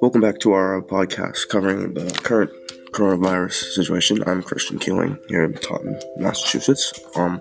Welcome 0.00 0.20
back 0.20 0.40
to 0.40 0.52
our 0.52 0.82
podcast 0.82 1.48
covering 1.48 1.94
the 1.94 2.10
current 2.24 2.50
coronavirus 2.90 3.74
situation. 3.74 4.24
I'm 4.26 4.42
Christian 4.42 4.80
Keeling 4.80 5.18
here 5.28 5.44
in 5.44 5.54
Taunton, 5.54 6.00
Massachusetts. 6.16 6.92
Um, 7.14 7.40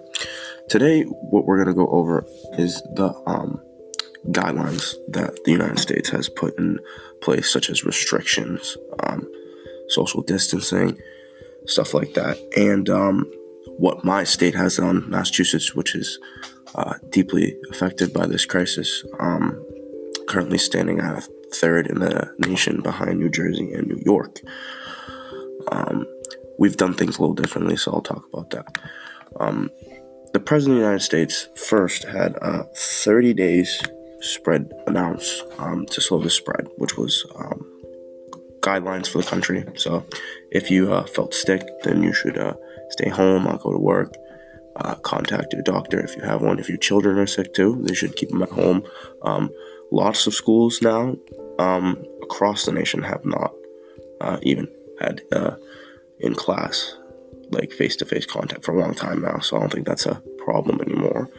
today, 0.69 1.03
what 1.03 1.45
we're 1.45 1.57
going 1.63 1.67
to 1.67 1.73
go 1.73 1.87
over 1.87 2.23
is 2.59 2.83
the 2.93 3.11
um, 3.25 3.59
guidelines 4.27 4.93
that 5.07 5.43
the 5.43 5.51
United 5.51 5.79
States 5.79 6.09
has 6.09 6.29
put 6.29 6.55
in 6.59 6.77
place, 7.21 7.51
such 7.51 7.71
as 7.71 7.83
restrictions, 7.83 8.77
um, 8.99 9.27
social 9.89 10.21
distancing, 10.21 10.95
stuff 11.65 11.95
like 11.95 12.13
that, 12.13 12.37
and 12.55 12.87
um, 12.87 13.25
what 13.77 14.05
my 14.05 14.23
state 14.23 14.53
has 14.53 14.77
done, 14.77 15.09
Massachusetts, 15.09 15.73
which 15.73 15.95
is 15.95 16.19
uh, 16.75 16.95
deeply 17.09 17.57
affected 17.69 18.13
by 18.13 18.25
this 18.25 18.45
crisis, 18.45 19.03
um, 19.19 19.63
currently 20.27 20.57
standing 20.57 20.99
at 20.99 21.27
third 21.53 21.87
in 21.87 21.99
the 21.99 22.33
nation 22.39 22.81
behind 22.81 23.19
New 23.19 23.29
Jersey 23.29 23.73
and 23.73 23.87
New 23.87 24.01
York. 24.05 24.39
Um, 25.71 26.05
we've 26.57 26.77
done 26.77 26.93
things 26.93 27.17
a 27.17 27.21
little 27.21 27.35
differently, 27.35 27.75
so 27.75 27.91
I'll 27.91 28.01
talk 28.01 28.25
about 28.31 28.49
that. 28.51 28.77
Um, 29.39 29.69
the 30.33 30.39
President 30.39 30.77
of 30.77 30.81
the 30.81 30.85
United 30.85 31.03
States 31.03 31.49
first 31.55 32.03
had 32.05 32.37
uh, 32.41 32.63
30 32.75 33.33
days 33.33 33.81
spread 34.21 34.71
announced 34.87 35.43
um, 35.57 35.85
to 35.87 35.99
slow 35.99 36.21
the 36.21 36.29
spread, 36.29 36.67
which 36.77 36.97
was 36.97 37.25
um, 37.35 37.65
guidelines 38.61 39.07
for 39.07 39.17
the 39.17 39.27
country. 39.27 39.65
So 39.75 40.05
if 40.51 40.71
you 40.71 40.93
uh, 40.93 41.05
felt 41.05 41.33
sick, 41.33 41.67
then 41.83 42.03
you 42.03 42.13
should 42.13 42.37
uh, 42.37 42.53
stay 42.89 43.09
home, 43.09 43.43
not 43.43 43.61
go 43.61 43.71
to 43.71 43.79
work. 43.79 44.13
Uh, 44.77 44.95
contact 44.95 45.53
your 45.53 45.61
doctor 45.63 45.99
if 45.99 46.15
you 46.15 46.21
have 46.21 46.41
one. 46.41 46.59
If 46.59 46.69
your 46.69 46.77
children 46.77 47.17
are 47.17 47.27
sick 47.27 47.53
too, 47.53 47.81
they 47.83 47.93
should 47.93 48.15
keep 48.15 48.29
them 48.29 48.41
at 48.41 48.49
home. 48.49 48.83
Um, 49.23 49.49
lots 49.91 50.27
of 50.27 50.33
schools 50.33 50.81
now 50.81 51.15
um, 51.59 52.03
across 52.23 52.65
the 52.65 52.71
nation 52.71 53.03
have 53.03 53.25
not 53.25 53.53
uh, 54.21 54.39
even 54.43 54.67
had 54.99 55.21
uh, 55.31 55.55
in 56.19 56.35
class 56.35 56.95
like 57.51 57.71
face-to-face 57.71 58.25
contact 58.25 58.63
for 58.63 58.73
a 58.73 58.79
long 58.79 58.93
time 58.93 59.21
now. 59.21 59.39
So 59.39 59.57
I 59.57 59.59
don't 59.59 59.71
think 59.73 59.85
that's 59.85 60.05
a 60.05 60.21
problem 60.45 60.79
anymore. 60.81 61.29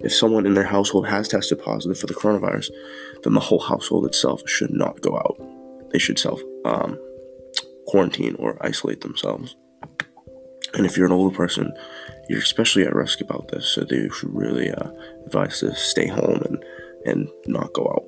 If 0.00 0.14
someone 0.14 0.46
in 0.46 0.54
their 0.54 0.64
household 0.64 1.08
has 1.08 1.28
tested 1.28 1.62
positive 1.62 1.98
for 1.98 2.06
the 2.06 2.14
coronavirus, 2.14 2.70
then 3.24 3.32
the 3.32 3.40
whole 3.40 3.60
household 3.60 4.06
itself 4.06 4.48
should 4.48 4.70
not 4.70 5.00
go 5.00 5.16
out. 5.16 5.36
They 5.90 5.98
should 5.98 6.18
self 6.18 6.40
um, 6.64 6.98
quarantine 7.86 8.36
or 8.38 8.58
isolate 8.64 9.00
themselves. 9.00 9.56
And 10.74 10.84
if 10.84 10.96
you're 10.96 11.06
an 11.06 11.12
older 11.12 11.34
person, 11.34 11.72
you're 12.28 12.40
especially 12.40 12.84
at 12.84 12.94
risk 12.94 13.20
about 13.20 13.48
this, 13.48 13.66
so 13.66 13.82
they 13.82 14.08
should 14.08 14.34
really 14.34 14.70
uh, 14.70 14.90
advise 15.26 15.60
to 15.60 15.74
stay 15.74 16.06
home 16.06 16.42
and, 16.44 16.64
and 17.06 17.28
not 17.46 17.72
go 17.72 17.88
out. 17.88 18.04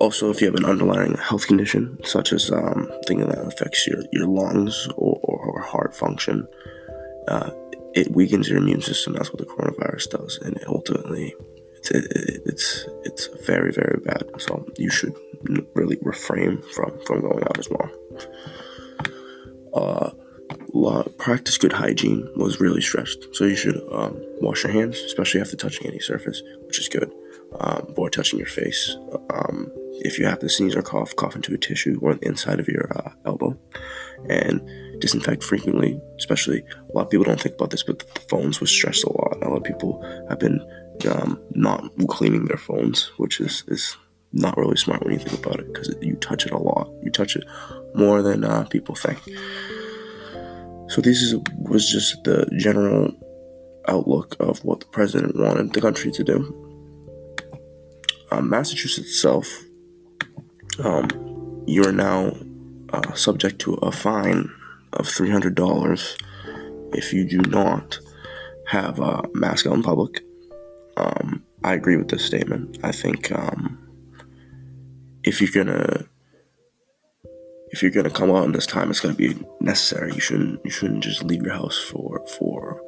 Also, 0.00 0.30
if 0.30 0.40
you 0.40 0.46
have 0.46 0.54
an 0.54 0.64
underlying 0.64 1.16
health 1.16 1.46
condition, 1.48 1.98
such 2.04 2.32
as 2.32 2.52
um, 2.52 2.88
that 3.08 3.44
affects 3.46 3.86
your, 3.86 4.00
your 4.12 4.28
lungs 4.28 4.86
or, 4.96 5.18
or, 5.22 5.38
or 5.38 5.60
heart 5.60 5.94
function, 5.94 6.46
uh, 7.26 7.50
it 7.94 8.12
weakens 8.12 8.48
your 8.48 8.58
immune 8.58 8.80
system. 8.80 9.14
That's 9.14 9.32
what 9.32 9.38
the 9.38 9.46
coronavirus 9.46 10.10
does, 10.10 10.38
and 10.44 10.56
ultimately, 10.68 11.34
it's 11.76 11.90
it, 11.90 12.06
it's 12.46 12.86
it's 13.02 13.26
very 13.44 13.72
very 13.72 14.00
bad. 14.04 14.24
So 14.38 14.64
you 14.76 14.90
should 14.90 15.14
really 15.74 15.98
refrain 16.02 16.62
from 16.74 16.96
from 17.06 17.22
going 17.22 17.42
out 17.42 17.58
as 17.58 17.68
well. 17.68 17.90
Uh, 19.74 20.10
practice 21.18 21.58
good 21.58 21.72
hygiene 21.72 22.28
was 22.36 22.60
really 22.60 22.80
stressed. 22.80 23.34
So 23.34 23.44
you 23.44 23.56
should 23.56 23.80
um, 23.92 24.20
wash 24.40 24.64
your 24.64 24.72
hands, 24.72 24.98
especially 24.98 25.40
after 25.40 25.56
touching 25.56 25.86
any 25.86 26.00
surface, 26.00 26.42
which 26.66 26.78
is 26.78 26.88
good. 26.88 27.12
Um, 27.60 27.94
touching 28.10 28.38
your 28.38 28.48
face. 28.48 28.96
Um, 29.30 29.72
if 30.00 30.18
you 30.18 30.26
have 30.26 30.38
to 30.40 30.48
sneeze 30.48 30.76
or 30.76 30.82
cough, 30.82 31.16
cough 31.16 31.34
into 31.34 31.54
a 31.54 31.58
tissue 31.58 31.98
or 32.02 32.14
the 32.14 32.26
inside 32.26 32.60
of 32.60 32.68
your 32.68 32.90
uh, 32.96 33.10
elbow. 33.24 33.58
And 34.28 34.60
disinfect 35.00 35.42
frequently, 35.44 36.00
especially 36.18 36.60
a 36.60 36.96
lot 36.96 37.04
of 37.04 37.10
people 37.10 37.24
don't 37.24 37.40
think 37.40 37.54
about 37.54 37.70
this, 37.70 37.82
but 37.82 38.00
the 38.00 38.20
phones 38.28 38.60
was 38.60 38.70
stressed 38.70 39.04
a 39.04 39.12
lot. 39.12 39.38
A 39.42 39.48
lot 39.48 39.58
of 39.58 39.64
people 39.64 40.02
have 40.28 40.38
been 40.38 40.60
um, 41.10 41.40
not 41.52 41.90
cleaning 42.08 42.46
their 42.46 42.56
phones, 42.56 43.06
which 43.16 43.40
is, 43.40 43.64
is 43.68 43.96
not 44.32 44.56
really 44.56 44.76
smart 44.76 45.04
when 45.04 45.14
you 45.14 45.18
think 45.18 45.44
about 45.44 45.60
it 45.60 45.72
because 45.72 45.94
you 46.02 46.16
touch 46.16 46.46
it 46.46 46.52
a 46.52 46.58
lot. 46.58 46.90
You 47.02 47.10
touch 47.10 47.36
it 47.36 47.44
more 47.94 48.22
than 48.22 48.44
uh, 48.44 48.64
people 48.64 48.94
think. 48.94 49.18
So 50.88 51.00
this 51.00 51.22
is, 51.22 51.34
was 51.58 51.90
just 51.90 52.24
the 52.24 52.48
general 52.56 53.12
outlook 53.86 54.36
of 54.40 54.64
what 54.64 54.80
the 54.80 54.86
president 54.86 55.36
wanted 55.36 55.72
the 55.72 55.80
country 55.80 56.10
to 56.12 56.24
do. 56.24 56.64
Um, 58.30 58.48
Massachusetts 58.48 59.08
itself, 59.08 59.48
um, 60.82 61.64
you 61.66 61.84
are 61.84 61.92
now 61.92 62.32
uh, 62.92 63.12
subject 63.14 63.58
to 63.60 63.74
a 63.74 63.92
fine 63.92 64.50
of 64.94 65.06
$300 65.06 66.22
if 66.94 67.12
you 67.12 67.28
do 67.28 67.38
not 67.50 67.98
have 68.66 68.98
a 68.98 69.22
mask 69.34 69.66
out 69.66 69.74
in 69.74 69.82
public. 69.82 70.22
Um, 70.96 71.42
I 71.64 71.74
agree 71.74 71.96
with 71.96 72.08
this 72.08 72.24
statement. 72.24 72.78
I 72.82 72.92
think 72.92 73.32
um, 73.32 73.78
if 75.24 75.40
you're 75.40 75.64
gonna 75.64 76.04
if 77.70 77.82
you're 77.82 77.90
gonna 77.90 78.10
come 78.10 78.30
out 78.30 78.44
in 78.44 78.52
this 78.52 78.66
time, 78.66 78.90
it's 78.90 79.00
gonna 79.00 79.14
be 79.14 79.36
necessary. 79.60 80.12
You 80.14 80.20
shouldn't 80.20 80.64
you 80.64 80.70
shouldn't 80.70 81.04
just 81.04 81.22
leave 81.22 81.42
your 81.42 81.54
house 81.54 81.78
for 81.78 82.24
for 82.38 82.82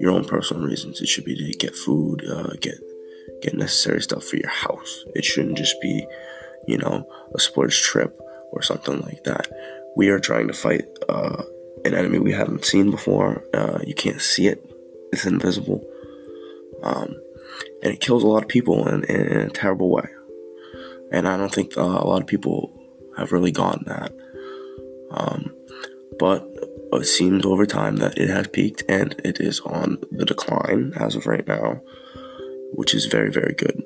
your 0.00 0.12
own 0.12 0.24
personal 0.24 0.66
reasons. 0.66 1.00
It 1.00 1.08
should 1.08 1.24
be 1.24 1.36
to 1.36 1.58
get 1.58 1.74
food, 1.74 2.24
uh, 2.28 2.54
get 2.60 2.74
get 3.42 3.54
necessary 3.54 4.02
stuff 4.02 4.24
for 4.24 4.36
your 4.36 4.48
house. 4.48 5.04
It 5.14 5.24
shouldn't 5.24 5.58
just 5.58 5.80
be, 5.80 6.06
you 6.66 6.78
know, 6.78 7.06
a 7.34 7.40
sports 7.40 7.80
trip 7.80 8.18
or 8.52 8.62
something 8.62 9.00
like 9.00 9.24
that. 9.24 9.48
We 9.96 10.08
are 10.08 10.18
trying 10.18 10.48
to 10.48 10.54
fight 10.54 10.86
uh, 11.08 11.42
an 11.84 11.94
enemy 11.94 12.18
we 12.18 12.32
haven't 12.32 12.64
seen 12.64 12.90
before. 12.90 13.44
Uh, 13.54 13.78
you 13.86 13.94
can't 13.94 14.20
see 14.20 14.48
it; 14.48 14.64
it's 15.12 15.26
invisible, 15.26 15.84
um, 16.82 17.14
and 17.82 17.92
it 17.92 18.00
kills 18.00 18.24
a 18.24 18.28
lot 18.28 18.42
of 18.42 18.48
people 18.48 18.88
in, 18.88 19.04
in, 19.04 19.20
in 19.20 19.40
a 19.42 19.50
terrible 19.50 19.90
way. 19.90 20.08
And 21.12 21.28
I 21.28 21.36
don't 21.36 21.54
think 21.54 21.76
uh, 21.76 21.82
a 21.82 22.06
lot 22.06 22.20
of 22.20 22.26
people 22.26 22.72
have 23.18 23.32
really 23.32 23.52
gotten 23.52 23.84
that. 23.86 24.12
Um, 25.10 25.54
but 26.18 26.48
it 26.92 27.06
seems 27.06 27.44
over 27.44 27.66
time 27.66 27.96
that 27.96 28.18
it 28.18 28.28
has 28.30 28.48
peaked 28.48 28.84
and 28.88 29.20
it 29.24 29.40
is 29.40 29.60
on 29.60 29.98
the 30.10 30.24
decline 30.24 30.92
as 30.96 31.14
of 31.16 31.26
right 31.26 31.46
now, 31.46 31.80
which 32.72 32.94
is 32.94 33.06
very, 33.06 33.30
very 33.30 33.54
good. 33.54 33.82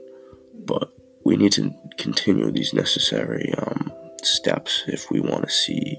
But 0.65 0.91
we 1.25 1.37
need 1.37 1.53
to 1.53 1.75
continue 1.97 2.51
these 2.51 2.73
necessary 2.73 3.53
um, 3.59 3.93
steps 4.23 4.85
if 4.87 5.11
we 5.11 5.21
want 5.21 5.45
to 5.45 5.51
see 5.51 5.99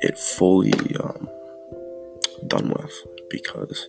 it 0.00 0.18
fully 0.18 0.72
um, 0.96 1.28
done 2.46 2.68
with. 2.68 2.92
Because 3.30 3.88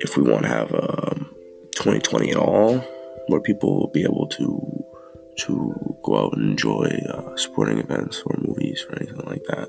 if 0.00 0.16
we 0.16 0.22
want 0.22 0.42
to 0.42 0.48
have 0.48 0.72
um, 0.74 1.34
2020 1.76 2.30
at 2.30 2.36
all, 2.36 2.78
where 3.28 3.40
people 3.40 3.78
will 3.78 3.90
be 3.90 4.02
able 4.04 4.26
to 4.28 4.84
to 5.36 5.93
go 6.04 6.18
out 6.18 6.36
and 6.36 6.50
enjoy 6.50 6.86
uh, 7.12 7.36
sporting 7.36 7.78
events 7.78 8.22
or 8.26 8.36
movies 8.38 8.84
or 8.88 8.96
anything 8.96 9.24
like 9.26 9.44
that, 9.44 9.68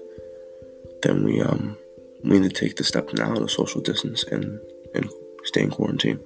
then 1.01 1.23
we 1.23 1.41
um 1.41 1.77
we 2.23 2.39
need 2.39 2.53
to 2.53 2.61
take 2.61 2.75
the 2.75 2.83
step 2.83 3.11
now 3.13 3.33
to 3.33 3.47
social 3.47 3.81
distance 3.81 4.23
and 4.23 4.59
and 4.93 5.09
stay 5.43 5.63
in 5.63 5.71
quarantine. 5.71 6.19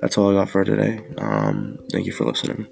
That's 0.00 0.18
all 0.18 0.30
I 0.30 0.34
got 0.34 0.50
for 0.50 0.64
today. 0.64 1.04
Um, 1.18 1.78
thank 1.90 2.06
you 2.06 2.12
for 2.12 2.24
listening. 2.24 2.66